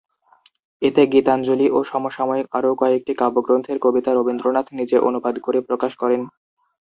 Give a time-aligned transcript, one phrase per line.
[0.81, 6.21] এতে "গীতাঞ্জলি" ও সমসাময়িক আরও কয়েকটি কাব্যগ্রন্থের কবিতা রবীন্দ্রনাথ নিজে অনুবাদ করে প্রকাশ করেন।